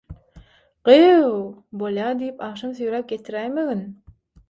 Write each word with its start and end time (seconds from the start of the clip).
–Gyýw, 0.89 1.35
bolýa 1.83 2.09
diýip 2.25 2.43
agşam 2.51 2.75
süýräp 2.83 3.09
getiräýmegin. 3.15 3.89